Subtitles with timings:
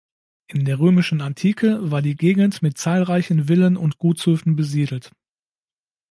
[0.47, 5.11] In der römischen Antike war die Gegend mit zahlreichen Villen und Gutshöfen besiedelt.